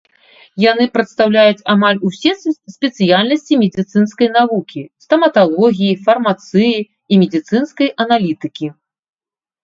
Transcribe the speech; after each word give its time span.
Яны 0.61 0.85
прадстаўляюць 0.93 1.65
амаль 1.73 1.97
усе 2.07 2.31
спецыяльнасці 2.75 3.53
медыцынскай 3.63 4.29
навукі, 4.37 4.81
стаматалогіі, 5.05 5.99
фармацыі 6.07 6.79
і 6.79 7.13
медыцынскай 7.25 7.87
аналітыкі. 8.07 8.67